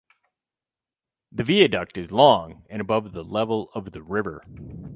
The 1.31 1.43
viaduct 1.43 1.95
is 1.95 2.11
long 2.11 2.65
and 2.71 2.81
above 2.81 3.11
the 3.11 3.23
level 3.23 3.69
of 3.75 3.91
the 3.91 4.01
river. 4.01 4.43